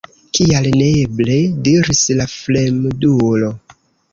[0.37, 1.35] Kial neeble?
[1.67, 3.53] diris la fremdulo.